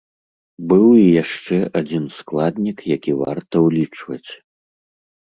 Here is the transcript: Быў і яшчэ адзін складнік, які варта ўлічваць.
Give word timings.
Быў 0.69 0.85
і 0.99 1.01
яшчэ 1.23 1.57
адзін 1.79 2.07
складнік, 2.19 2.77
які 2.95 3.11
варта 3.21 3.55
ўлічваць. 3.65 4.29